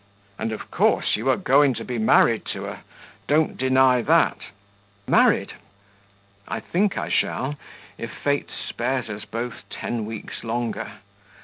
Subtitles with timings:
[0.39, 2.79] "And of course you are going to be married to her?
[3.27, 4.37] Don't deny that."
[5.07, 5.53] "Married!
[6.47, 7.55] I think I shall
[7.99, 10.93] if Fate spares us both ten weeks longer.